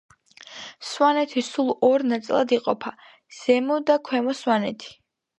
სვანეთი 0.91 1.41
სულ 1.47 1.67
ორ 1.87 2.03
ნაწილად 2.11 2.53
იყოფა 2.57 2.93
ზემო 3.41 3.77
სა 3.91 3.99
ქვემო 4.09 4.35
სვანეთი 4.41 4.89